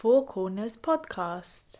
[0.00, 1.76] Four Corners podcast.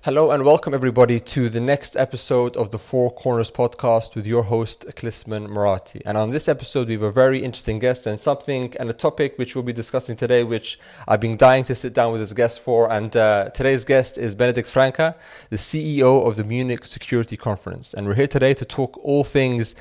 [0.00, 4.44] Hello and welcome everybody to the next episode of the Four Corners podcast with your
[4.44, 6.00] host Klisman Murati.
[6.06, 9.36] And on this episode we have a very interesting guest and something and a topic
[9.36, 12.60] which we'll be discussing today, which I've been dying to sit down with this guest
[12.60, 12.90] for.
[12.90, 15.16] And uh, today's guest is Benedikt Franke,
[15.50, 17.92] the CEO of the Munich Security Conference.
[17.92, 19.74] And we're here today to talk all things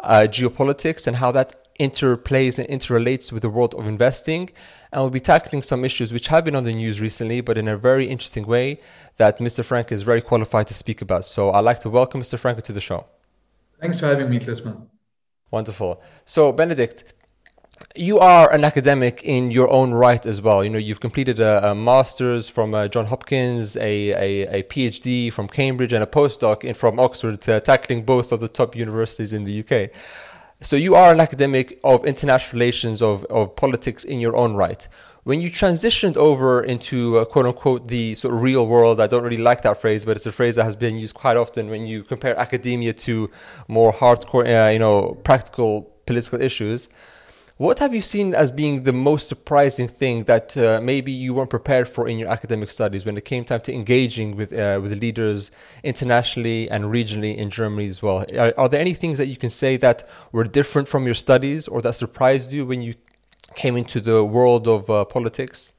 [0.00, 4.50] uh, geopolitics and how that interplays and interrelates with the world of investing
[4.92, 7.68] and we'll be tackling some issues which have been on the news recently, but in
[7.68, 8.80] a very interesting way
[9.16, 9.64] that Mr.
[9.64, 11.24] Franke is very qualified to speak about.
[11.24, 12.38] So I'd like to welcome Mr.
[12.38, 13.06] Franke to the show.
[13.80, 14.86] Thanks for having me, Klisman.
[15.50, 16.02] Wonderful.
[16.24, 17.14] So, Benedikt,
[17.94, 20.64] you are an academic in your own right as well.
[20.64, 25.32] You know, you've completed a, a master's from uh, John Hopkins, a, a, a, PhD
[25.32, 29.32] from Cambridge, and a postdoc in, from Oxford, uh, tackling both of the top universities
[29.32, 29.90] in the UK.
[30.60, 34.88] So you are an academic of international relations, of, of politics in your own right.
[35.22, 39.22] When you transitioned over into uh, quote unquote the sort of real world, I don't
[39.22, 41.86] really like that phrase, but it's a phrase that has been used quite often when
[41.86, 43.30] you compare academia to
[43.68, 46.88] more hardcore, uh, you know, practical political issues.
[47.58, 51.50] What have you seen as being the most surprising thing that uh, maybe you weren't
[51.50, 54.92] prepared for in your academic studies when it came time to engaging with uh, with
[55.00, 55.50] leaders
[55.82, 58.24] internationally and regionally in Germany as well?
[58.38, 61.66] Are, are, there any things that you can say that were different from your studies
[61.66, 62.94] or that surprised you when you
[63.56, 65.72] came into the world of uh, politics?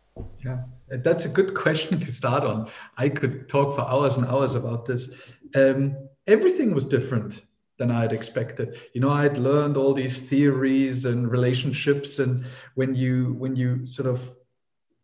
[0.44, 0.58] Yeah,
[0.90, 2.70] that's a good question to start on.
[2.98, 5.08] I could talk for hours and hours about this.
[5.56, 5.96] Um,
[6.28, 7.42] everything was different
[7.80, 8.78] than I had expected.
[8.94, 13.88] You know, I had learned all these theories and relationships, and when you when you
[13.88, 14.20] sort of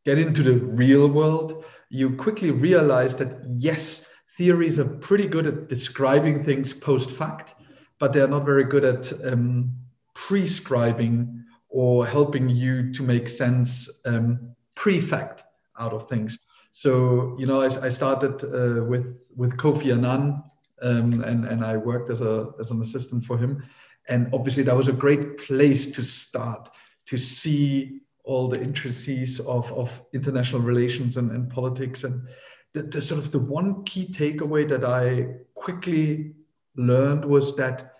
[0.04, 4.06] get into the real world, you quickly realize that yes,
[4.38, 7.56] theories are pretty good at describing things post fact,
[7.98, 9.74] but they are not very good at um,
[10.14, 14.40] prescribing or helping you to make sense um,
[14.76, 15.44] pre-fact
[15.80, 16.38] out of things.
[16.72, 20.44] So you know, I, I started uh, with with Kofi Annan
[20.82, 23.64] um, and and I worked as a as an assistant for him,
[24.10, 26.70] and obviously that was a great place to start
[27.08, 32.04] to see all the intricacies of of international relations and, and politics.
[32.04, 32.28] And
[32.74, 36.34] the, the sort of the one key takeaway that I quickly
[36.76, 37.94] learned was that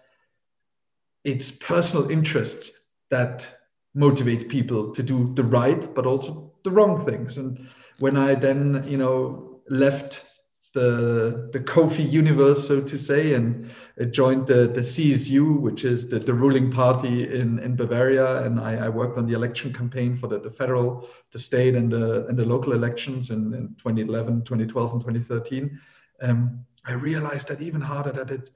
[1.24, 2.72] it's personal interests
[3.10, 3.48] that
[3.94, 7.38] motivate people to do the right but also the wrong things.
[7.38, 7.68] And
[8.00, 10.26] when i then you know left
[10.76, 13.72] the the Kofi universe, so to say, and
[14.12, 18.44] joined the the CSU, which is the, the ruling party in, in Bavaria.
[18.44, 21.92] And I, I worked on the election campaign for the, the federal, the state, and
[21.92, 25.80] the and the local elections in, in 2011, 2012, and 2013.
[26.22, 28.50] Um, I realized that even harder that it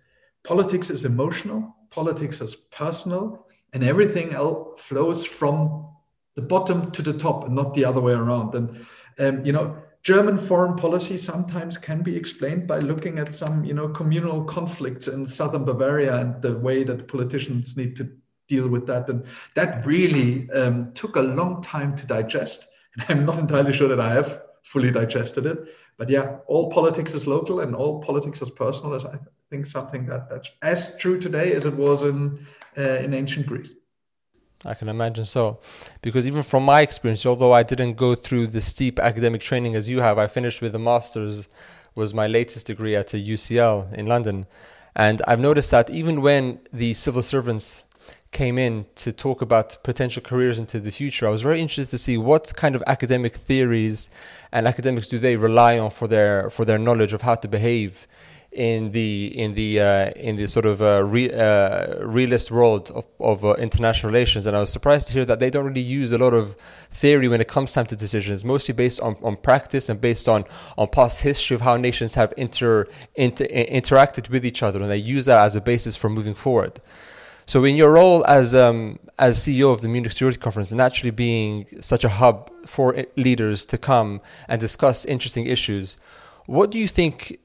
[0.43, 5.87] politics is emotional, politics is personal, and everything else flows from
[6.35, 8.53] the bottom to the top, and not the other way around.
[8.55, 8.85] And
[9.19, 13.73] um, you know German foreign policy sometimes can be explained by looking at some, you
[13.73, 18.09] know, communal conflicts in southern Bavaria and the way that politicians need to
[18.47, 19.09] deal with that.
[19.09, 22.67] And that really um, took a long time to digest.
[22.95, 25.59] And I'm not entirely sure that I have fully digested it.
[25.97, 30.05] But yeah, all politics is local and all politics is personal is, I think, something
[30.05, 32.45] that, that's as true today as it was in,
[32.77, 33.73] uh, in ancient Greece.
[34.65, 35.59] I can imagine so.
[36.01, 39.87] Because even from my experience, although I didn't go through the steep academic training as
[39.87, 41.47] you have, I finished with a master's,
[41.95, 44.45] was my latest degree at a UCL in London.
[44.95, 47.83] And I've noticed that even when the civil servants
[48.31, 51.97] came in to talk about potential careers into the future, I was very interested to
[51.97, 54.09] see what kind of academic theories
[54.51, 58.07] and academics do they rely on for their for their knowledge of how to behave
[58.51, 63.05] in the in the uh, in the sort of uh, re, uh, realist world of,
[63.19, 66.11] of uh, international relations, and I was surprised to hear that they don't really use
[66.11, 66.55] a lot of
[66.89, 68.43] theory when it comes time to decisions.
[68.43, 70.45] Mostly based on, on practice and based on
[70.77, 74.97] on past history of how nations have inter, inter interacted with each other, and they
[74.97, 76.81] use that as a basis for moving forward.
[77.45, 81.11] So, in your role as um, as CEO of the Munich Security Conference, and actually
[81.11, 85.97] being such a hub for leaders to come and discuss interesting issues,
[86.47, 87.39] what do you think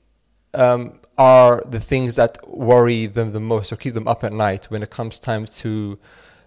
[0.54, 4.66] um, are the things that worry them the most or keep them up at night
[4.66, 5.98] when it comes time to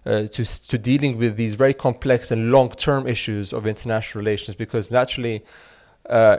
[0.04, 4.90] uh, to to dealing with these very complex and long-term issues of international relations because
[4.90, 5.44] naturally
[6.08, 6.38] uh,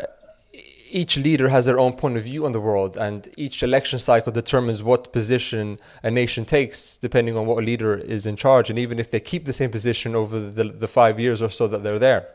[0.92, 4.32] each leader has their own point of view on the world and each election cycle
[4.32, 9.00] determines what position a nation takes depending on what leader is in charge and even
[9.00, 12.00] if they keep the same position over the, the five years or so that they're
[12.00, 12.28] there.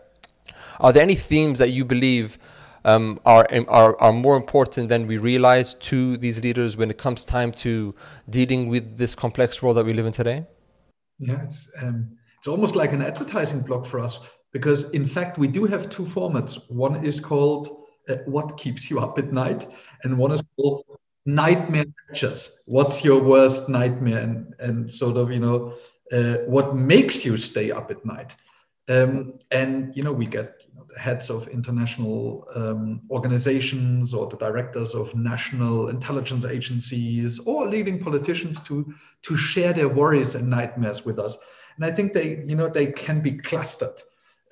[0.81, 2.39] Are there any themes that you believe
[2.85, 7.25] um, are, are, are more important than we realize to these leaders when it comes
[7.25, 7.95] time to
[8.29, 10.47] dealing with this complex world that we live in today?
[11.19, 14.21] Yeah, it's, um, it's almost like an advertising block for us.
[14.55, 16.59] because in fact we do have two formats.
[16.71, 17.69] One is called
[18.09, 19.69] uh, "What keeps you up at night,"
[20.05, 20.85] and one is called
[21.27, 25.75] "Nightmare Pictures." What's your worst nightmare, and and sort of you know
[26.17, 28.37] uh, what makes you stay up at night.
[28.89, 30.55] Um, and you know we get
[30.99, 38.61] heads of international um, organizations or the directors of national intelligence agencies or leading politicians
[38.61, 38.93] to
[39.23, 41.37] to share their worries and nightmares with us.
[41.76, 44.00] And I think they you know they can be clustered.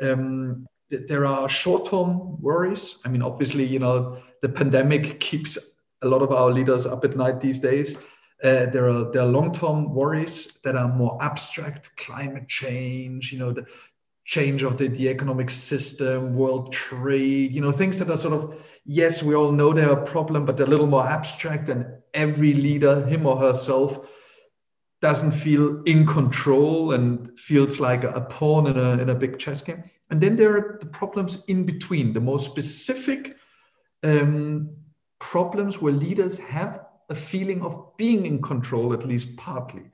[0.00, 2.98] Um, there are short-term worries.
[3.04, 5.56] I mean, obviously, you know, the pandemic keeps
[6.02, 7.96] a lot of our leaders up at night these days.
[8.42, 13.52] Uh, there are there are long-term worries that are more abstract, climate change, you know,
[13.52, 13.64] the
[14.24, 18.62] change of the, the economic system, world trade, you know, things that are sort of
[18.84, 22.54] yes, we all know they're a problem, but they're a little more abstract, and every
[22.54, 24.08] leader, him or herself,
[25.00, 29.60] doesn't feel in control and feels like a pawn in a in a big chess
[29.62, 29.82] game.
[30.10, 33.36] And then there are the problems in between, the more specific
[34.02, 34.70] um,
[35.18, 39.90] problems where leaders have a feeling of being in control, at least partly.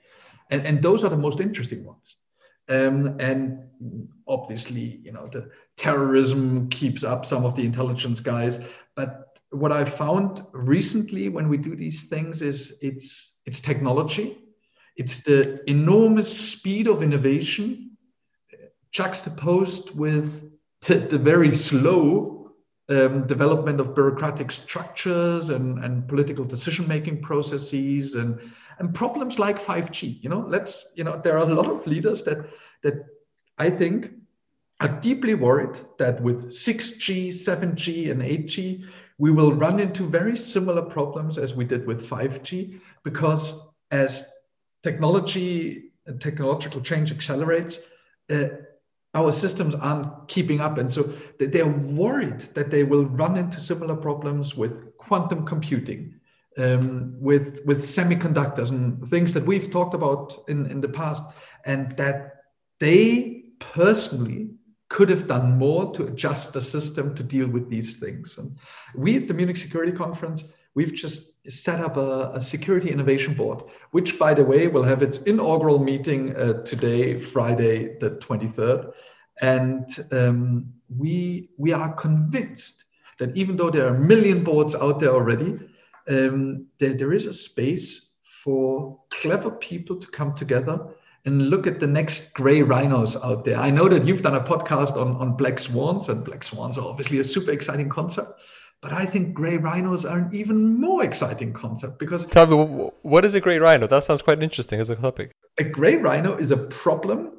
[0.50, 2.16] And, and those are the most interesting ones.
[2.68, 3.68] Um, and
[4.26, 8.58] obviously, you know, the terrorism keeps up some of the intelligence guys.
[8.94, 14.38] But what I found recently when we do these things is it's it's technology,
[14.96, 17.96] it's the enormous speed of innovation
[18.90, 20.50] juxtaposed with
[20.86, 22.52] the, very slow
[22.88, 28.38] um, development of bureaucratic structures and, and political decision making processes and
[28.78, 30.22] and problems like 5G.
[30.22, 32.38] You know, let's you know there are a lot of leaders that
[32.82, 33.06] that
[33.58, 34.12] I think
[34.80, 38.84] are deeply worried that with 6G, 7G, and 8G
[39.18, 43.52] we will run into very similar problems as we did with 5G because
[43.90, 44.28] as
[44.84, 47.78] technology and technological change accelerates.
[48.30, 48.48] Uh,
[49.14, 50.78] our systems aren't keeping up.
[50.78, 56.14] And so they're worried that they will run into similar problems with quantum computing,
[56.58, 61.22] um, with, with semiconductors and things that we've talked about in, in the past,
[61.64, 62.42] and that
[62.80, 64.50] they personally
[64.88, 68.38] could have done more to adjust the system to deal with these things.
[68.38, 68.56] And
[68.94, 70.44] we at the Munich Security Conference,
[70.74, 75.02] we've just set up a, a security innovation board, which, by the way, will have
[75.02, 78.92] its inaugural meeting uh, today, Friday, the 23rd.
[79.42, 82.84] And um, we, we are convinced
[83.18, 85.58] that even though there are a million boards out there already,
[86.08, 90.94] um, there, there is a space for clever people to come together
[91.24, 93.56] and look at the next gray rhinos out there.
[93.56, 96.86] I know that you've done a podcast on, on black swans, and black swans are
[96.86, 98.40] obviously a super exciting concept.
[98.80, 102.24] But I think gray rhinos are an even more exciting concept because.
[102.26, 103.86] Tell me, what is a gray rhino?
[103.86, 105.32] That sounds quite interesting as a topic.
[105.58, 107.32] A gray rhino is a problem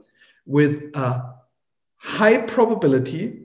[0.45, 1.35] with a
[1.95, 3.43] high probability,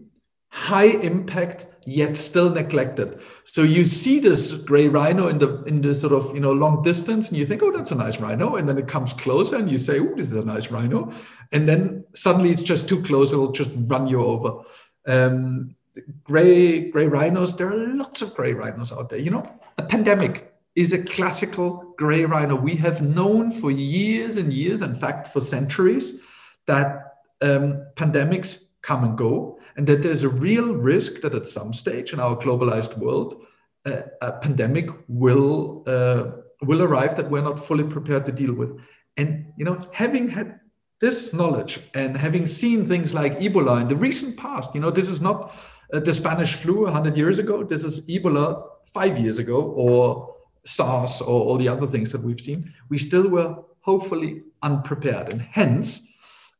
[0.48, 3.20] high impact, yet still neglected.
[3.44, 6.82] So you see this gray rhino in the in the sort of you know long
[6.82, 9.70] distance, and you think, oh, that's a nice rhino, and then it comes closer, and
[9.70, 11.12] you say, oh, this is a nice rhino,
[11.52, 14.62] and then suddenly it's just too close; it'll just run you over.
[15.06, 15.76] Um,
[16.22, 17.56] gray gray rhinos.
[17.56, 19.18] There are lots of gray rhinos out there.
[19.18, 22.56] You know, a pandemic is a classical gray rhino.
[22.56, 26.18] We have known for years and years, in fact, for centuries,
[26.66, 31.72] that um, pandemics come and go, and that there's a real risk that at some
[31.72, 33.44] stage in our globalized world,
[33.86, 36.30] uh, a pandemic will uh,
[36.62, 38.78] will arrive that we're not fully prepared to deal with.
[39.16, 40.60] And you know, having had
[41.00, 45.08] this knowledge and having seen things like Ebola in the recent past, you know, this
[45.08, 45.54] is not
[45.92, 47.62] uh, the Spanish flu 100 years ago.
[47.62, 48.62] This is Ebola
[48.92, 52.72] five years ago, or SARS, or all the other things that we've seen.
[52.88, 56.06] We still were hopefully unprepared, and hence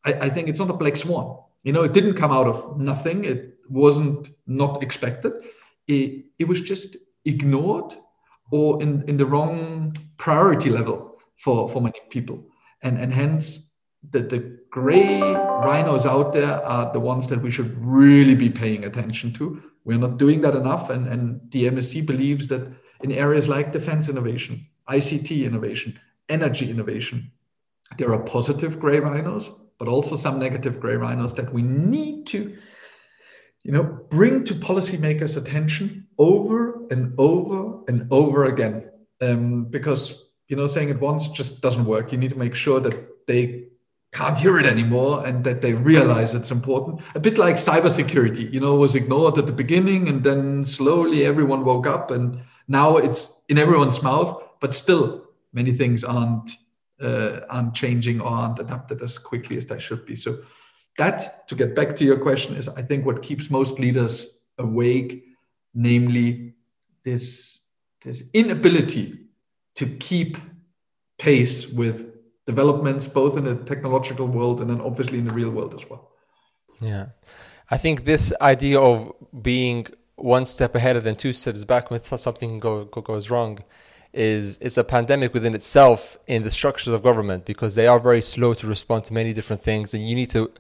[0.05, 1.39] I, I think it's not a black swan.
[1.65, 3.25] You know, it didn't come out of nothing.
[3.25, 5.33] It wasn't not expected.
[5.89, 7.95] It, it was just ignored
[8.51, 12.47] or in, in the wrong priority level for, for many people.
[12.83, 13.71] And, and hence,
[14.11, 18.85] the, the gray rhinos out there are the ones that we should really be paying
[18.85, 19.63] attention to.
[19.85, 20.91] We're not doing that enough.
[20.91, 22.71] And, and the MSC believes that
[23.03, 27.31] in areas like defense innovation, ICT innovation, energy innovation,
[27.97, 32.57] there are positive gray rhinos but also some negative gray rhinos that we need to
[33.65, 38.91] you know bring to policymakers attention over and over and over again.
[39.21, 42.13] Um, because you know saying it once just doesn't work.
[42.13, 43.65] You need to make sure that they
[44.13, 47.03] can't hear it anymore and that they realize it's important.
[47.17, 51.65] A bit like cybersecurity you know was ignored at the beginning and then slowly everyone
[51.65, 56.57] woke up and now it's in everyone's mouth but still many things aren't
[57.01, 60.17] uh, aren't changing or aren't adapted as quickly as they should be.
[60.17, 60.39] So
[60.99, 65.25] that to get back to your question is i think what keeps most leaders awake
[65.75, 66.55] namely
[67.05, 67.61] this
[68.03, 69.19] this inability
[69.75, 70.37] to keep
[71.19, 72.13] pace with
[72.47, 76.13] developments both in the technological world and then obviously in the real world as well
[76.81, 77.07] yeah
[77.71, 79.87] i think this idea of being
[80.17, 83.59] one step ahead and then two steps back when something go, go, goes wrong
[84.15, 88.23] is is a pandemic within itself in the structures of government because they are very
[88.23, 90.51] slow to respond to many different things and you need to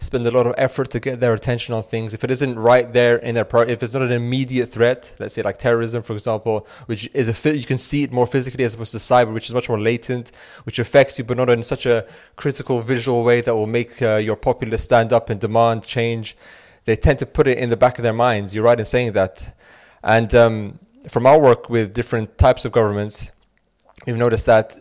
[0.00, 2.12] spend a lot of effort to get their attention on things.
[2.12, 5.34] If it isn't right there in their part if it's not an immediate threat let's
[5.34, 8.74] say like terrorism for example which is a you can see it more physically as
[8.74, 10.32] opposed to cyber which is much more latent
[10.64, 12.04] which affects you but not in such a
[12.36, 16.36] critical visual way that will make uh, your populace stand up and demand change.
[16.84, 18.54] They tend to put it in the back of their minds.
[18.54, 19.56] You're right in saying that.
[20.02, 23.30] And um, from our work with different types of governments,
[24.06, 24.76] we've noticed that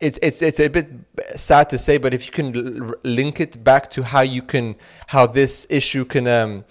[0.00, 0.88] it's it's it's a bit
[1.36, 4.76] sad to say, but if you can link it back to how you can
[5.08, 6.64] how this issue can um,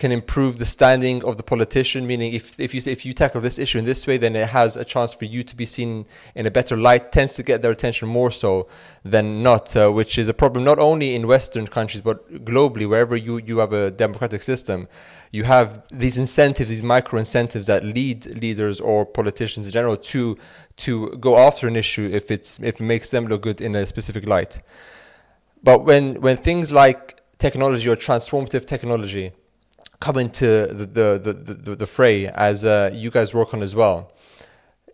[0.00, 2.06] can improve the standing of the politician.
[2.06, 4.76] Meaning, if if you if you tackle this issue in this way, then it has
[4.76, 7.12] a chance for you to be seen in a better light.
[7.12, 8.66] Tends to get their attention more so
[9.04, 12.88] than not, uh, which is a problem not only in Western countries but globally.
[12.88, 14.88] Wherever you you have a democratic system,
[15.30, 20.36] you have these incentives, these micro incentives that lead leaders or politicians in general to
[20.78, 23.84] to go after an issue if it's if it makes them look good in a
[23.86, 24.62] specific light.
[25.62, 29.32] But when when things like technology or transformative technology
[30.00, 33.76] come into the the the, the, the fray as uh, you guys work on as
[33.76, 34.12] well.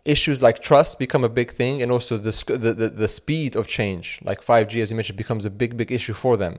[0.05, 4.21] Issues like trust become a big thing, and also the, the the speed of change,
[4.23, 6.59] like 5G, as you mentioned, becomes a big big issue for them.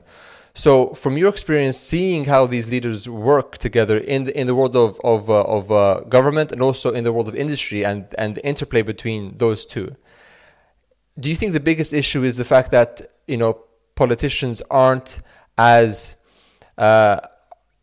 [0.54, 4.76] So, from your experience, seeing how these leaders work together in the in the world
[4.76, 8.34] of of uh, of uh, government and also in the world of industry, and and
[8.34, 9.94] the interplay between those two,
[11.18, 13.64] do you think the biggest issue is the fact that you know
[13.94, 15.20] politicians aren't
[15.56, 16.16] as
[16.76, 17.20] uh,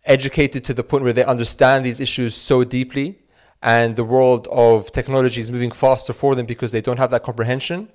[0.05, 3.19] educated to the point where they understand these issues so deeply
[3.61, 7.23] and the world of technology is moving faster for them because they don't have that
[7.23, 7.89] comprehension.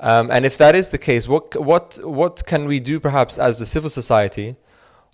[0.00, 3.60] Um, and if that is the case what what what can we do perhaps as
[3.60, 4.56] a civil society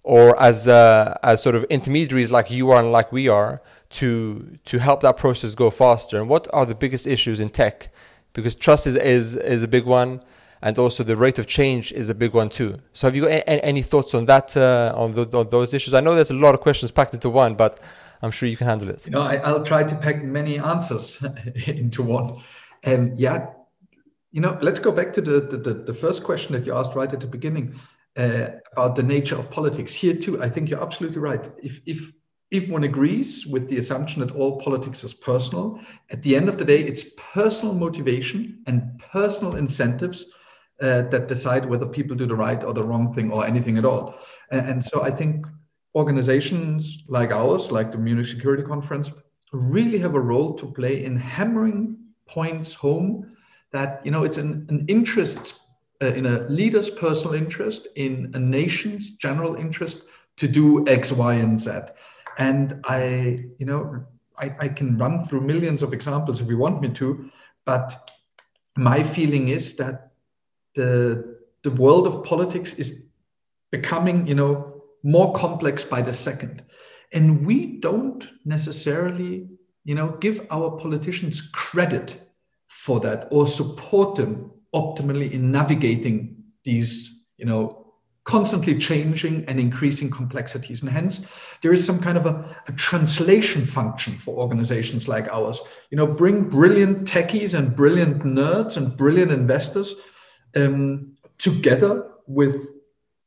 [0.03, 4.59] or as uh, as sort of intermediaries like you are and like we are to
[4.65, 6.19] to help that process go faster?
[6.19, 7.91] And what are the biggest issues in tech?
[8.33, 10.21] Because trust is is, is a big one
[10.63, 12.79] and also the rate of change is a big one too.
[12.93, 15.95] So have you got any, any thoughts on that, uh, on, the, on, those issues?
[15.95, 17.79] I know there's a lot of questions packed into one, but
[18.23, 19.05] I'm sure you can handle it.
[19.05, 21.23] You know, I, will try to pack many answers
[21.67, 22.41] into one.
[22.87, 23.49] Um, yeah,
[24.31, 27.13] you know, let's go back to the, the, the first question that you asked right
[27.13, 27.75] at the beginning
[28.17, 29.95] uh, about the nature of politics.
[29.95, 31.49] Here too, I think you're absolutely right.
[31.63, 32.13] If, if
[32.51, 35.79] if one agrees with the assumption that all politics is personal,
[36.11, 40.33] at the end of the day, it's personal motivation and personal incentives
[40.81, 43.85] uh, that decide whether people do the right or the wrong thing or anything at
[43.85, 44.15] all.
[44.51, 45.47] And, and, so I think
[45.95, 49.11] organizations like ours, like the Munich Security Conference,
[49.53, 53.37] really have a role to play in hammering points home
[53.73, 55.61] that you know it's an, an interest
[56.01, 60.03] uh, in a leader's personal interest, in a nation's general interest
[60.37, 61.73] to do X, Y, and Z.
[62.39, 64.05] And I, you know,
[64.39, 67.29] I, I can run through millions of examples if you want me to,
[67.65, 68.13] but
[68.77, 70.08] my feeling is that
[70.79, 73.03] the the world of politics is
[73.73, 76.65] becoming you know more complex by the second.
[77.13, 79.49] And we don't necessarily
[79.85, 82.09] you know give our politicians credit
[82.69, 87.85] for that or support them optimally in navigating these you know
[88.25, 90.83] constantly changing and increasing complexities.
[90.83, 91.27] And hence
[91.63, 92.35] there is some kind of a,
[92.69, 95.61] a translation function for organizations like ours.
[95.91, 99.97] You know bring brilliant techies and brilliant nerds and brilliant investors
[100.57, 102.57] um, together with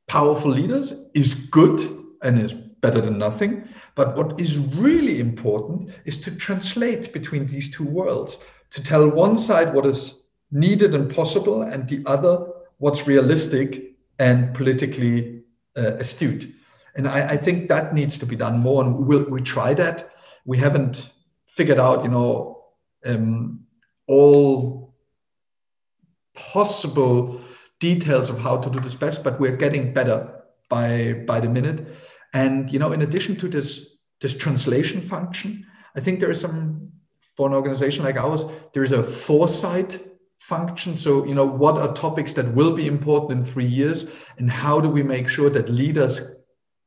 [0.07, 1.79] powerful leaders is good
[2.21, 3.67] and is better than nothing.
[3.95, 8.37] But what is really important is to translate between these two worlds,
[8.71, 12.47] to tell one side what is needed and possible, and the other
[12.77, 15.43] what's realistic and politically
[15.77, 16.53] uh, astute.
[16.95, 18.83] And I, I, think that needs to be done more.
[18.83, 20.11] And we'll, we try that.
[20.45, 21.09] We haven't
[21.45, 22.65] figured out, you know,
[23.05, 23.61] um,
[24.07, 24.90] all
[26.35, 27.41] possible
[27.79, 31.87] details of how to do this best, but we're getting better by by the minute.
[32.33, 36.91] And you know, in addition to this this translation function, I think there is some
[37.35, 39.99] for an organization like ours, there is a foresight
[40.39, 40.97] function.
[40.97, 44.05] So, you know, what are topics that will be important in three years,
[44.37, 46.21] and how do we make sure that leaders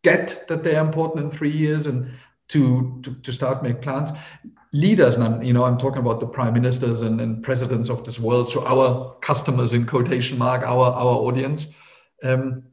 [0.02, 2.10] get that they're important in three years and
[2.48, 4.10] to, to, to start make plans
[4.74, 8.04] leaders, and I'm, you know, I'm talking about the prime ministers and, and presidents of
[8.04, 11.66] this world, so our customers in quotation mark, our our audience.
[12.22, 12.64] Um,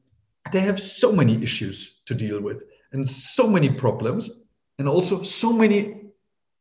[0.51, 4.29] they have so many issues to deal with and so many problems
[4.79, 6.01] and also so many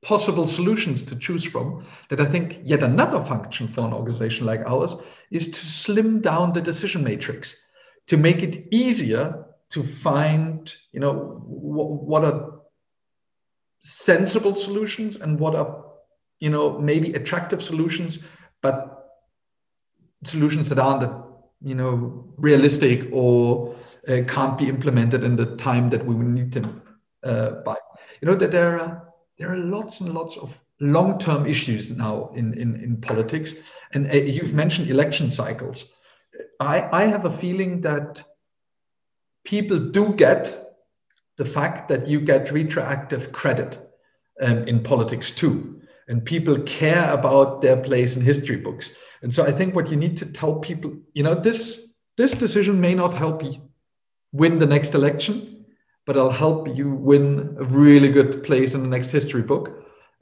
[0.03, 4.61] possible solutions to choose from that I think yet another function for an organization like
[4.67, 4.95] ours
[5.31, 7.57] is to slim down the decision matrix,
[8.07, 12.50] to make it easier to find, you know, what are
[13.83, 15.85] sensible solutions and what are,
[16.39, 18.19] you know, maybe attractive solutions,
[18.63, 19.09] but
[20.25, 21.11] solutions that aren't,
[21.63, 23.75] you know, realistic or
[24.09, 26.83] uh, can't be implemented in the time that we need them
[27.23, 27.77] uh, by.
[28.21, 29.09] You know that there are
[29.39, 33.55] there are lots and lots of long-term issues now in, in, in politics.
[33.93, 35.85] And uh, you've mentioned election cycles.
[36.59, 38.23] I, I have a feeling that
[39.45, 40.70] people do get
[41.41, 43.79] the fact that you get retroactive credit
[44.43, 45.81] um, in politics too.
[46.07, 48.91] And people care about their place in history books.
[49.23, 51.63] And so I think what you need to tell people, you know, this
[52.19, 53.55] this decision may not help you
[54.33, 55.65] win the next election,
[56.05, 59.65] but it'll help you win a really good place in the next history book.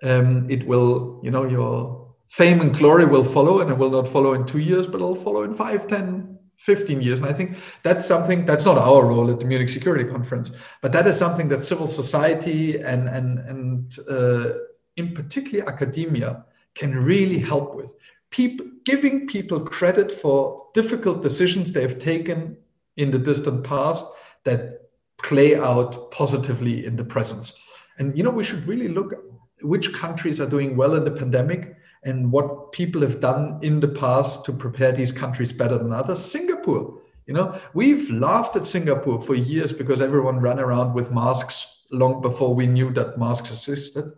[0.04, 4.06] Um, it will, you know, your fame and glory will follow, and it will not
[4.06, 7.18] follow in two years, but it'll follow in five, 10, 15 years.
[7.20, 10.50] And I think that's something that's not our role at the Munich Security Conference,
[10.82, 14.58] but that is something that civil society and and and uh,
[14.96, 17.94] in particular academia can really help with.
[18.30, 22.56] People giving people credit for difficult decisions they have taken
[22.96, 24.04] in the distant past
[24.44, 24.90] that
[25.22, 27.52] play out positively in the present.
[27.98, 29.14] And you know, we should really look
[29.62, 33.88] which countries are doing well in the pandemic and what people have done in the
[33.88, 36.24] past to prepare these countries better than others.
[36.24, 41.84] Singapore, you know, we've laughed at Singapore for years because everyone ran around with masks
[41.90, 44.12] long before we knew that masks existed.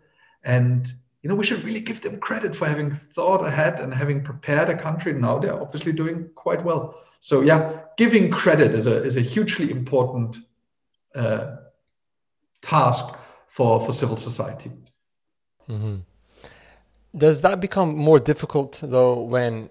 [0.44, 4.22] And you know, we should really give them credit for having thought ahead and having
[4.22, 5.12] prepared a country.
[5.12, 6.99] Now they're obviously doing quite well.
[7.20, 10.38] So yeah, giving credit is a is a hugely important
[11.14, 11.56] uh,
[12.62, 13.14] task
[13.49, 14.70] for, for civil society.
[15.68, 15.96] Mm-hmm.
[17.16, 19.70] Does that become more difficult though when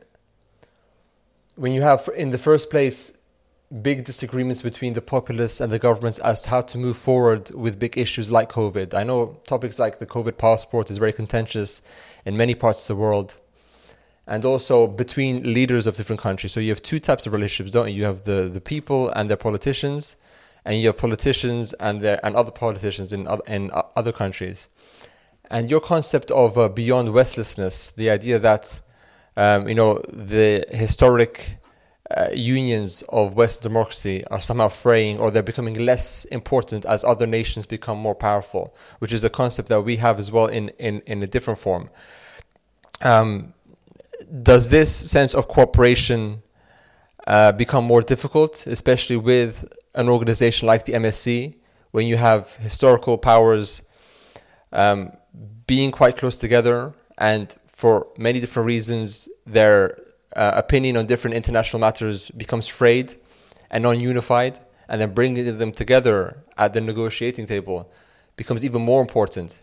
[1.56, 3.18] when you have in the first place
[3.82, 7.80] big disagreements between the populace and the governments as to how to move forward with
[7.80, 8.94] big issues like COVID?
[8.94, 11.82] I know topics like the COVID passport is very contentious
[12.26, 13.38] in many parts of the world.
[14.26, 16.52] And also between leaders of different countries.
[16.52, 17.96] So you have two types of relationships, don't you?
[17.96, 20.18] You have the, the people and their politicians,
[20.66, 24.68] and you have politicians and their and other politicians in in other countries,
[25.50, 28.80] and your concept of uh, beyond Westlessness, the idea that
[29.36, 31.58] um, you know the historic
[32.16, 37.28] uh, unions of Western democracy are somehow fraying or they're becoming less important as other
[37.28, 41.02] nations become more powerful, which is a concept that we have as well in in
[41.06, 41.90] in a different form.
[43.02, 43.54] Um,
[44.44, 46.44] does this sense of cooperation
[47.26, 51.56] uh, become more difficult, especially with an organization like the MSC,
[51.92, 53.82] when you have historical powers
[54.72, 55.12] um,
[55.70, 59.98] being quite close together and for many different reasons their
[60.36, 63.10] uh, opinion on different international matters becomes frayed
[63.72, 67.92] and non-unified and then bringing them together at the negotiating table
[68.36, 69.60] becomes even more important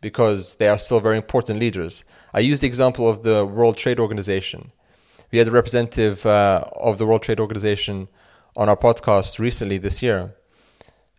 [0.00, 2.04] because they are still very important leaders.
[2.32, 4.72] I use the example of the World Trade Organization
[5.30, 8.08] we had a representative uh, of the World Trade Organization
[8.56, 10.34] on our podcast recently this year,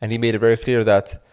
[0.01, 1.23] and he made it very clear that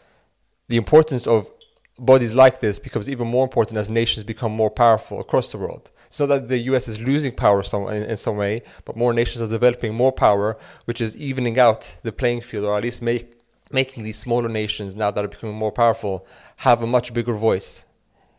[0.68, 1.50] the importance of
[1.98, 5.90] bodies like this becomes even more important as nations become more powerful across the world.
[6.10, 9.42] So that the US is losing power some, in, in, some way, but more nations
[9.42, 10.56] are developing more power,
[10.86, 14.96] which is evening out the playing field, or at least make, making these smaller nations,
[14.96, 16.26] now that are becoming more powerful,
[16.58, 17.84] have a much bigger voice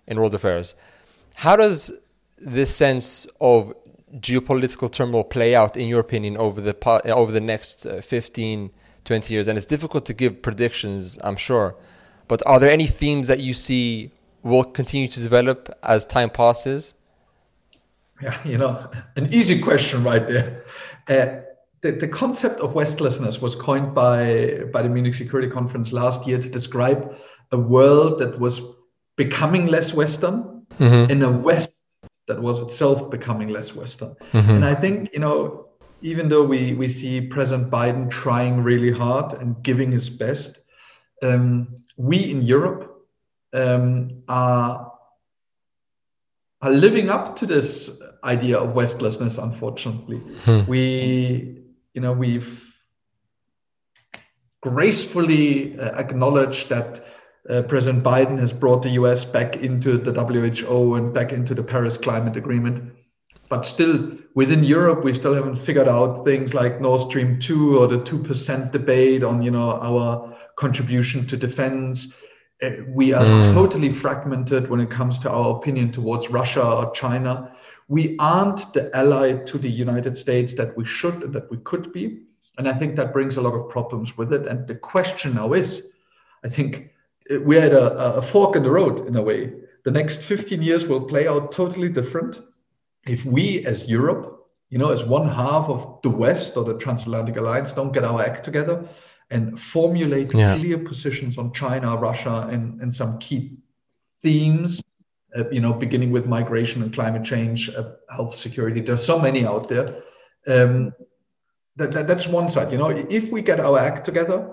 [0.07, 0.73] in world affairs.
[1.35, 1.91] How does
[2.39, 3.73] this sense of
[4.15, 6.75] geopolitical turmoil play out in your opinion over the
[7.13, 8.71] over the next uh, 15
[9.05, 11.75] 20 years and it's difficult to give predictions i'm sure
[12.29, 14.11] but are there any themes that you see
[14.43, 16.93] will continue to develop as time passes
[18.21, 20.63] yeah you know an easy question right there
[21.09, 21.41] uh,
[21.81, 26.39] the, the concept of westlessness was coined by by the munich security conference last year
[26.39, 27.13] to describe
[27.51, 28.61] a world that was
[29.17, 31.11] becoming less western mm-hmm.
[31.11, 31.71] in a west
[32.29, 34.15] that was itself becoming less Western.
[34.33, 34.51] Mm-hmm.
[34.51, 35.65] And I think, you know,
[36.01, 40.59] even though we, we see President Biden trying really hard and giving his best,
[41.23, 43.05] um, we in Europe
[43.53, 44.91] um, are,
[46.61, 50.17] are living up to this idea of Westlessness, unfortunately.
[50.43, 50.65] Hmm.
[50.67, 51.61] We,
[51.93, 52.65] you know, we've
[54.61, 57.05] gracefully uh, acknowledged that
[57.49, 61.63] uh, President Biden has brought the US back into the WHO and back into the
[61.63, 62.93] Paris Climate Agreement.
[63.49, 67.87] but still within Europe, we still haven't figured out things like Nord Stream 2 or
[67.87, 72.13] the 2% debate on, you know, our contribution to defense.
[72.61, 73.53] Uh, we are mm.
[73.53, 77.55] totally fragmented when it comes to our opinion towards Russia or China.
[77.87, 81.93] We aren't the ally to the United States that we should and that we could
[81.93, 82.23] be.
[82.57, 84.45] And I think that brings a lot of problems with it.
[84.47, 85.83] And the question now is
[86.43, 86.93] I think
[87.29, 89.53] we're at a, a fork in the road in a way.
[89.85, 92.41] The next 15 years will play out totally different
[93.07, 97.37] if we as Europe, you know, as one half of the West or the transatlantic
[97.37, 98.87] alliance, don't get our act together
[99.31, 100.55] and formulate yeah.
[100.55, 103.57] clear positions on China, Russia, and, and some key
[104.21, 104.81] themes,
[105.37, 108.81] uh, you know, beginning with migration and climate change, uh, health security.
[108.81, 110.01] There's so many out there.
[110.47, 110.93] Um,
[111.75, 112.71] that, that, that's one side.
[112.71, 114.49] You know, if we get our act together,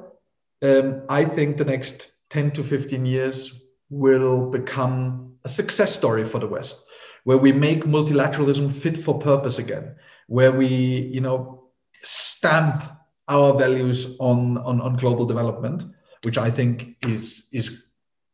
[0.63, 3.53] um, I think the next 10 to 15 years
[3.89, 6.83] will become a success story for the West
[7.27, 9.97] where we make multilateralism fit for purpose again,
[10.29, 11.65] where we, you know,
[12.05, 12.85] stamp
[13.29, 15.85] our values on, on, on global development,
[16.23, 17.83] which I think is, is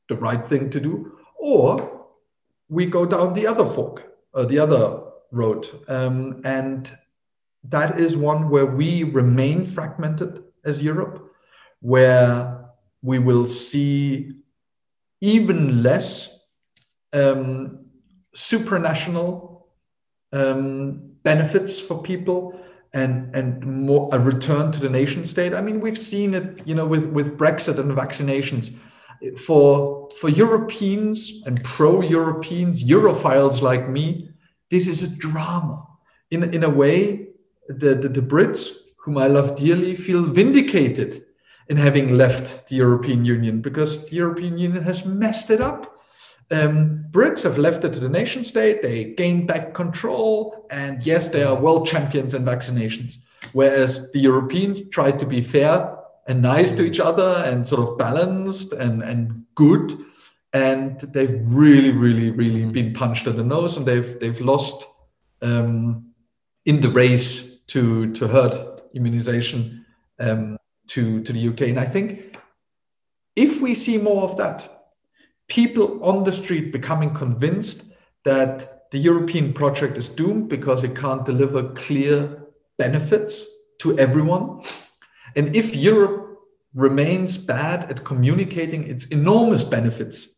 [0.08, 2.06] the right thing to do, or
[2.68, 5.00] we go down the other fork, uh, the other
[5.30, 5.66] road.
[5.88, 6.90] Um, and
[7.64, 11.32] that is one where we remain fragmented as Europe,
[11.80, 12.66] where
[13.02, 14.32] we will see
[15.20, 16.38] even less
[17.12, 17.86] um,
[18.34, 19.62] supranational
[20.32, 22.58] um, benefits for people
[22.94, 25.54] and and more a return to the nation state.
[25.54, 28.74] I mean, we've seen it, you know, with with Brexit and vaccinations.
[29.38, 34.30] For for Europeans and pro-Europeans, Europhiles like me,
[34.70, 35.86] this is a drama.
[36.30, 37.28] In in a way,
[37.68, 41.24] the, the, the Brits, whom I love dearly, feel vindicated
[41.68, 45.91] in having left the European Union because the European Union has messed it up
[46.52, 48.82] um, Brits have left it to the nation state.
[48.82, 50.66] They gained back control.
[50.70, 53.16] And yes, they are world champions in vaccinations.
[53.52, 57.98] Whereas the Europeans tried to be fair and nice to each other and sort of
[57.98, 59.92] balanced and, and good.
[60.52, 64.86] And they've really, really, really been punched in the nose and they've, they've lost
[65.40, 66.12] um,
[66.64, 69.84] in the race to, to herd immunization
[70.18, 70.56] um,
[70.88, 71.62] to, to the UK.
[71.62, 72.36] And I think
[73.34, 74.71] if we see more of that,
[75.48, 77.84] people on the street becoming convinced
[78.24, 82.44] that the European project is doomed because it can't deliver clear
[82.78, 83.44] benefits
[83.78, 84.62] to everyone.
[85.34, 86.38] And if Europe
[86.74, 90.28] remains bad at communicating its enormous benefits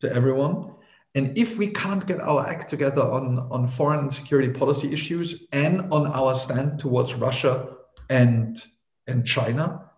[0.00, 0.74] to everyone,
[1.14, 5.92] and if we can't get our act together on, on foreign security policy issues and
[5.92, 7.68] on our stand towards Russia
[8.08, 8.64] and,
[9.08, 9.89] and China,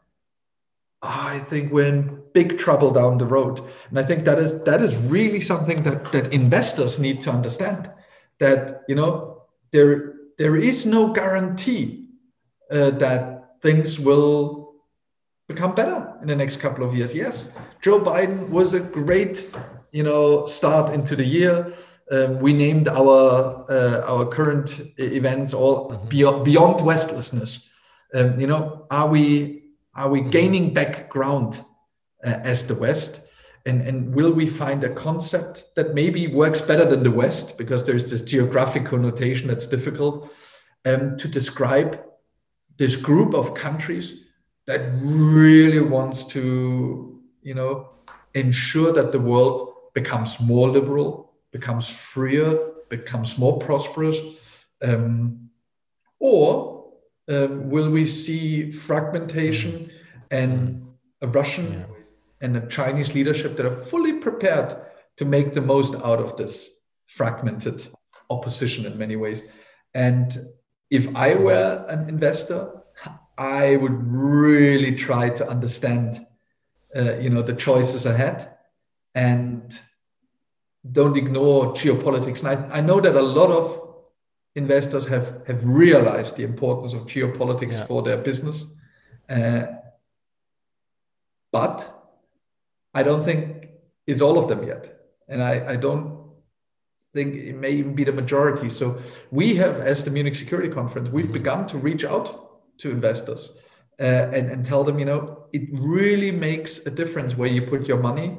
[1.02, 3.60] I think we're in big trouble down the road.
[3.90, 7.90] And I think that is that is really something that that investors need to understand.
[8.38, 12.08] That you know there there is no guarantee
[12.70, 14.74] uh, that things will
[15.48, 17.12] become better in the next couple of years.
[17.12, 17.48] Yes,
[17.80, 19.50] Joe Biden was a great
[19.90, 21.72] you know start into the year.
[22.10, 26.08] Um, we named our uh, our current events all mm-hmm.
[26.08, 27.68] beyond, beyond Westlessness.
[28.14, 29.61] Um, you know, are we
[29.94, 31.60] are we gaining back ground
[32.24, 33.20] uh, as the West?
[33.64, 37.84] And, and will we find a concept that maybe works better than the West because
[37.84, 40.32] there's this geographic connotation that's difficult
[40.84, 42.02] um, to describe
[42.76, 44.24] this group of countries
[44.66, 47.90] that really wants to, you know,
[48.34, 54.16] ensure that the world becomes more liberal, becomes freer, becomes more prosperous,
[54.82, 55.50] um,
[56.18, 56.81] or
[57.28, 59.90] um, will we see fragmentation
[60.30, 60.86] and
[61.20, 61.84] a Russian yeah.
[62.40, 64.74] and a Chinese leadership that are fully prepared
[65.16, 66.70] to make the most out of this
[67.06, 67.86] fragmented
[68.30, 69.42] opposition in many ways?
[69.94, 70.36] And
[70.90, 72.82] if I were an investor,
[73.38, 76.26] I would really try to understand,
[76.94, 78.56] uh, you know, the choices ahead,
[79.14, 79.80] and
[80.90, 82.40] don't ignore geopolitics.
[82.40, 83.91] And I, I know that a lot of
[84.54, 87.86] investors have have realized the importance of geopolitics yeah.
[87.86, 88.66] for their business.
[89.28, 89.66] Uh,
[91.50, 91.88] but
[92.94, 93.68] I don't think
[94.06, 96.22] it's all of them yet, and I, I don't
[97.12, 98.70] think it may even be the majority.
[98.70, 98.98] So
[99.30, 101.34] we have, as the Munich Security Conference, we've mm-hmm.
[101.34, 103.58] begun to reach out to investors
[104.00, 107.86] uh, and, and tell them, you know, it really makes a difference where you put
[107.86, 108.38] your money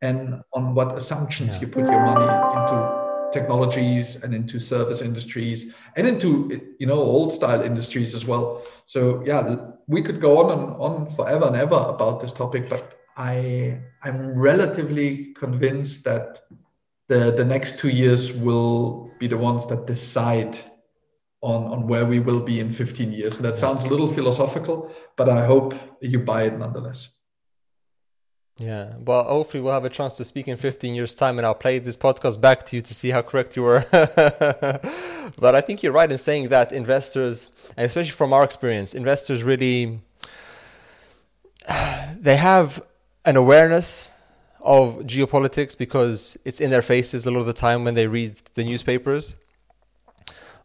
[0.00, 1.60] and on what assumptions yeah.
[1.60, 7.32] you put your money into technologies and into service industries and into you know old
[7.32, 9.56] style industries as well so yeah
[9.86, 14.38] we could go on and on forever and ever about this topic but i i'm
[14.38, 16.40] relatively convinced that
[17.08, 20.58] the the next two years will be the ones that decide
[21.44, 23.36] on, on where we will be in 15 years.
[23.36, 27.10] And that sounds a little philosophical, but I hope you buy it nonetheless.
[28.56, 31.56] Yeah, well, hopefully we'll have a chance to speak in 15 years' time and I'll
[31.56, 33.84] play this podcast back to you to see how correct you were.
[33.90, 39.42] but I think you're right in saying that investors, and especially from our experience, investors
[39.42, 40.00] really
[42.20, 42.82] they have
[43.24, 44.10] an awareness
[44.60, 48.36] of geopolitics because it's in their faces a lot of the time when they read
[48.54, 49.34] the newspapers.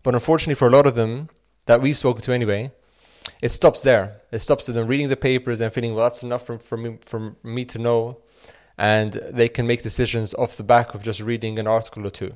[0.03, 1.29] But unfortunately, for a lot of them
[1.65, 2.71] that we've spoken to anyway,
[3.41, 4.21] it stops there.
[4.31, 7.35] It stops them reading the papers and feeling, well, that's enough for, for, me, for
[7.43, 8.19] me to know.
[8.77, 12.33] And they can make decisions off the back of just reading an article or two,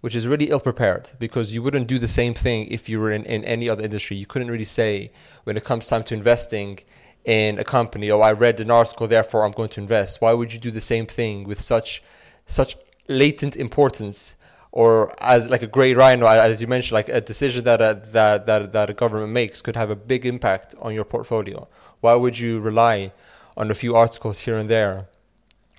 [0.00, 3.12] which is really ill prepared because you wouldn't do the same thing if you were
[3.12, 4.16] in, in any other industry.
[4.16, 5.12] You couldn't really say,
[5.44, 6.80] when it comes time to investing,
[7.24, 10.20] in a company, oh, I read an article, therefore I'm going to invest.
[10.20, 12.02] Why would you do the same thing with such
[12.46, 12.76] such
[13.08, 14.36] latent importance?
[14.74, 18.46] Or as like a gray rhino, as you mentioned, like a decision that a, that,
[18.46, 21.68] that that a government makes could have a big impact on your portfolio.
[22.00, 23.12] Why would you rely
[23.56, 25.06] on a few articles here and there,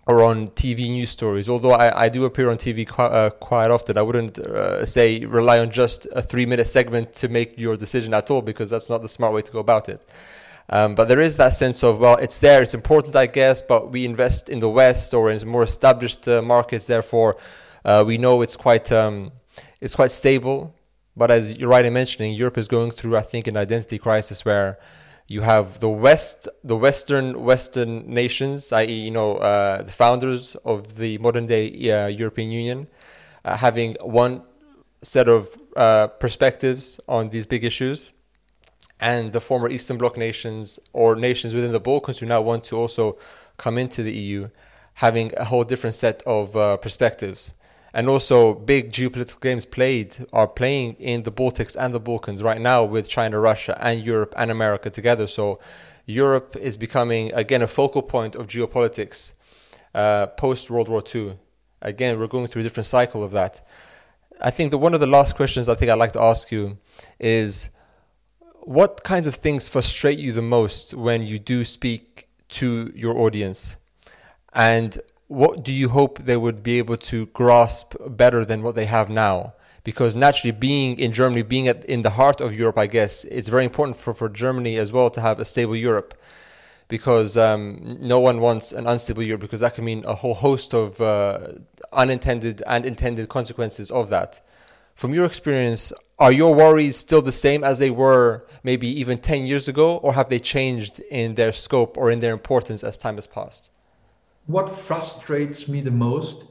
[0.07, 1.49] or on TV news stories?
[1.49, 5.25] Although I, I do appear on TV quite, uh, quite often, I wouldn't uh, say
[5.25, 8.89] rely on just a three minute segment to make your decision at all because that's
[8.89, 9.99] not the smart way to go about it.
[10.69, 13.91] Um, but there is that sense of, well, it's there, it's important, I guess, but
[13.91, 17.37] we invest in the West or in more established uh, markets, therefore,
[17.83, 19.31] uh, we know it's quite, um,
[19.79, 20.75] it's quite stable.
[21.15, 24.43] But as you're right in mentioning, Europe is going through, I think, an identity crisis
[24.43, 24.79] where
[25.27, 30.97] you have the West, the Western Western nations, i.e., you know, uh, the founders of
[30.97, 32.87] the modern day uh, European Union,
[33.45, 34.43] uh, having one
[35.03, 38.13] set of uh, perspectives on these big issues
[38.99, 42.77] and the former Eastern Bloc nations or nations within the Balkans who now want to
[42.77, 43.17] also
[43.57, 44.49] come into the EU,
[44.95, 47.53] having a whole different set of uh, perspectives.
[47.93, 52.59] And also, big geopolitical games played are playing in the Baltics and the Balkans right
[52.59, 55.27] now with China, Russia, and Europe and America together.
[55.27, 55.59] So,
[56.05, 59.33] Europe is becoming again a focal point of geopolitics
[59.93, 61.37] uh, post World War II.
[61.81, 63.65] Again, we're going through a different cycle of that.
[64.41, 66.77] I think that one of the last questions I think I'd like to ask you
[67.19, 67.69] is
[68.65, 73.77] what kinds of things frustrate you the most when you do speak to your audience?
[74.53, 74.97] And
[75.27, 79.09] what do you hope they would be able to grasp better than what they have
[79.09, 79.53] now?
[79.83, 83.49] Because naturally, being in Germany, being at, in the heart of Europe, I guess it's
[83.49, 86.15] very important for, for Germany as well to have a stable Europe.
[86.87, 90.73] Because um, no one wants an unstable Europe, because that can mean a whole host
[90.73, 91.53] of uh,
[91.93, 94.41] unintended and intended consequences of that.
[94.95, 99.45] From your experience, are your worries still the same as they were maybe even 10
[99.45, 103.15] years ago, or have they changed in their scope or in their importance as time
[103.15, 103.69] has passed?
[104.45, 106.45] What frustrates me the most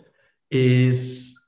[0.51, 1.39] is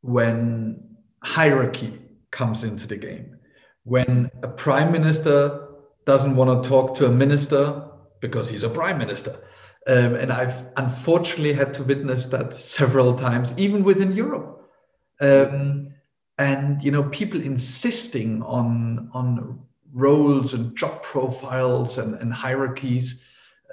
[0.00, 1.98] when hierarchy
[2.30, 3.36] comes into the game.
[3.84, 5.68] When a prime minister
[6.06, 7.84] doesn't want to talk to a minister
[8.20, 9.38] because he's a prime minister.
[9.86, 14.57] Um, and I've unfortunately had to witness that several times, even within Europe.
[15.20, 15.88] Um,
[16.38, 19.58] and you know people insisting on on
[19.92, 23.22] roles and job profiles and, and hierarchies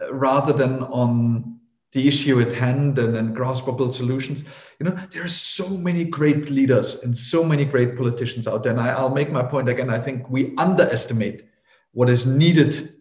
[0.01, 1.59] uh, rather than on
[1.91, 4.43] the issue at hand and, and graspable solutions.
[4.79, 8.71] You know there are so many great leaders and so many great politicians out there.
[8.71, 9.89] And I, i'll make my point again.
[9.89, 11.43] I think we underestimate
[11.91, 12.91] what is needed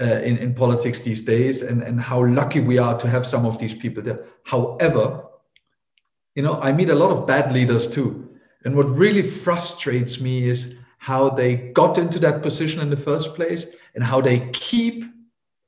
[0.00, 3.46] uh, in, in politics these days and, and how lucky we are to have some
[3.46, 4.24] of these people there.
[4.44, 5.24] However
[6.34, 8.24] you know i meet a lot of bad leaders too
[8.64, 13.34] and what really frustrates me is how they got into that position in the first
[13.34, 15.04] place and how they keep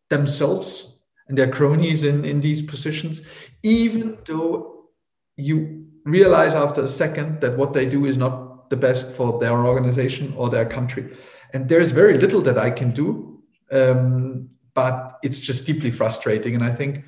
[0.09, 3.21] themselves and their cronies in, in these positions,
[3.63, 4.85] even though
[5.37, 9.67] you realize after a second that what they do is not the best for their
[9.67, 11.15] organization or their country.
[11.53, 16.55] And there's very little that I can do, um, but it's just deeply frustrating.
[16.55, 17.05] And I think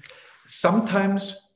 [0.47, 1.48] sometimes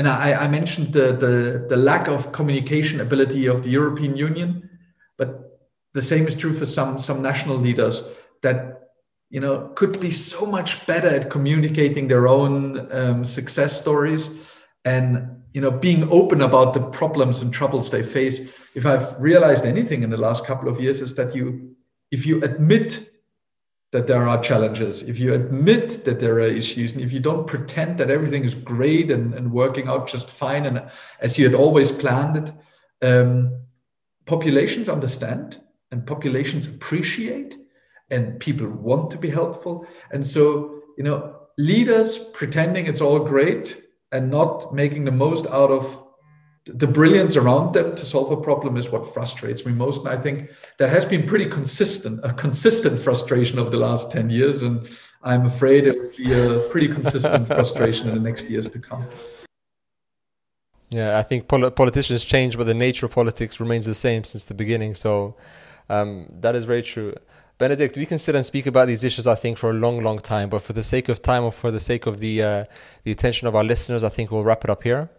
[0.00, 4.70] and I, I mentioned the, the, the lack of communication ability of the European Union,
[5.18, 5.60] but
[5.92, 8.02] the same is true for some some national leaders
[8.40, 8.88] that
[9.28, 14.30] you know could be so much better at communicating their own um, success stories
[14.86, 18.40] and you know being open about the problems and troubles they face.
[18.74, 21.76] If i've realized anything in the last couple of years is that you
[22.10, 23.10] if you admit
[23.92, 27.46] that there are challenges, if you admit that there are issues, and if you don't
[27.46, 30.82] pretend that everything is great and, and working out just fine and
[31.20, 32.52] as you had always planned it,
[33.02, 33.56] um,
[34.26, 37.56] populations understand and populations appreciate
[38.10, 39.86] and people want to be helpful.
[40.12, 45.70] And so, you know, leaders pretending it's all great and not making the most out
[45.70, 46.09] of
[46.64, 50.00] the brilliance around them to solve a problem is what frustrates me most.
[50.00, 54.30] And I think there has been pretty consistent, a consistent frustration over the last 10
[54.30, 54.62] years.
[54.62, 54.86] And
[55.22, 59.06] I'm afraid it will be a pretty consistent frustration in the next years to come.
[60.90, 64.42] Yeah, I think pol- politicians change, but the nature of politics remains the same since
[64.42, 64.94] the beginning.
[64.96, 65.36] So
[65.88, 67.14] um, that is very true.
[67.58, 70.18] Benedikt, we can sit and speak about these issues, I think, for a long, long
[70.18, 70.48] time.
[70.48, 72.64] But for the sake of time, or for the sake of the uh,
[73.04, 75.10] the attention of our listeners, I think we'll wrap it up here.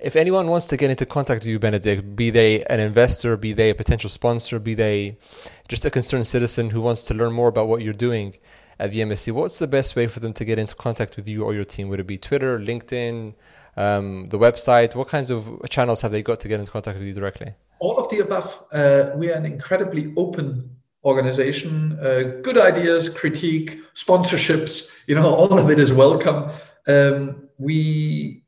[0.00, 3.52] If anyone wants to get into contact with you, Benedikt, be they an investor, be
[3.52, 5.18] they a potential sponsor, be they
[5.66, 8.36] just a concerned citizen who wants to learn more about what you're doing
[8.78, 11.42] at the MSC, what's the best way for them to get into contact with you
[11.42, 11.88] or your team?
[11.88, 13.34] Would it be Twitter, LinkedIn,
[13.76, 14.94] um, the website?
[14.94, 17.54] What kinds of channels have they got to get into contact with you directly?
[17.80, 18.64] All of the above.
[18.72, 20.70] Uh, we are an incredibly open
[21.04, 21.98] organization.
[22.00, 26.50] Uh, good ideas, critique, sponsorships, you know, all of it is welcome.
[26.86, 28.44] Um, we,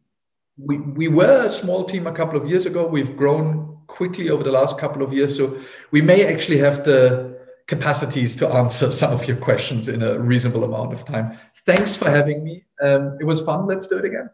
[0.64, 2.86] we, we were a small team a couple of years ago.
[2.86, 5.36] We've grown quickly over the last couple of years.
[5.36, 5.58] So
[5.90, 10.64] we may actually have the capacities to answer some of your questions in a reasonable
[10.64, 11.38] amount of time.
[11.66, 12.64] Thanks for having me.
[12.82, 13.66] Um, it was fun.
[13.66, 14.30] Let's do it again.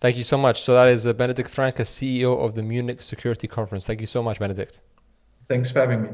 [0.00, 0.62] Thank you so much.
[0.62, 3.84] So that is uh, Benedikt Franke, CEO of the Munich Security Conference.
[3.84, 4.80] Thank you so much, Benedikt.
[5.46, 6.10] Thanks for having me.